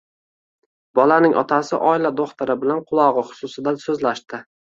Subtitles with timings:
[0.99, 4.43] Bolaning otasi oila do`xtiri bilan qulog`i xususida so`zlashdi